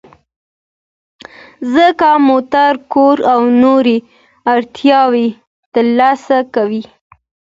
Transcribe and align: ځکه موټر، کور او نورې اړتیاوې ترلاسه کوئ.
ځکه 1.73 2.09
موټر، 2.27 2.73
کور 2.93 3.17
او 3.33 3.41
نورې 3.63 3.97
اړتیاوې 4.53 5.27
ترلاسه 5.73 6.37
کوئ. 6.53 6.81